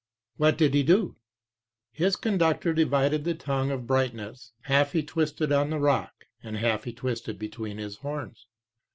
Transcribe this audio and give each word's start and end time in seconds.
"What 0.37 0.57
did 0.57 0.73
he 0.73 0.81
do?" 0.81 1.15
"His 1.91 2.15
conductor 2.15 2.73
divided 2.73 3.23
the 3.23 3.35
tongue 3.35 3.69
of 3.69 3.85
brightness 3.85 4.51
(iv. 4.61 4.65
2.) 4.65 4.73
Half 4.73 4.91
he 4.93 5.03
twisted 5.03 5.51
on 5.51 5.69
the 5.69 5.77
rock, 5.77 6.25
and 6.41 6.57
half 6.57 6.85
he 6.85 6.91
twisted 6.91 7.37
between 7.37 7.77
his 7.77 7.97
horns. 7.97 8.47